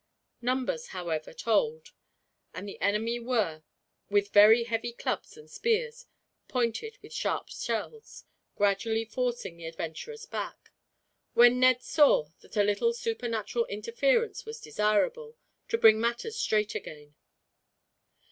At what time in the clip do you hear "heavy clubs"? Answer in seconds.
4.63-5.37